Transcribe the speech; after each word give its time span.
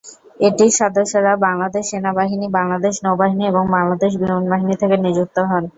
এটির 0.39 0.71
সদস্যরা 0.79 1.33
বাংলাদেশ 1.45 1.83
সেনাবাহিনী, 1.91 2.47
বাংলাদেশ 2.51 2.93
নৌবাহিনী 3.05 3.43
এবং 3.47 3.63
বাংলাদেশ 3.75 4.11
বিমান 4.21 4.43
বাহিনী 4.51 4.75
থেকে 4.81 4.95
নিযুক্ত 4.99 5.37
হন। 5.49 5.63